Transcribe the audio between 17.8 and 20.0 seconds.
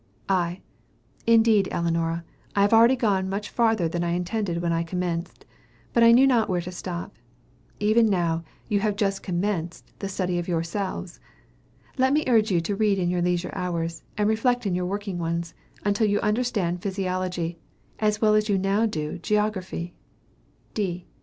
as well as you now do geography.